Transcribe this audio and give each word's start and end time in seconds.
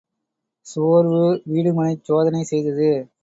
சோர்வு 0.67 1.21
வீடுமனைச் 1.45 2.03
சோதனை 2.03 2.43
செய்தது. 2.43 2.89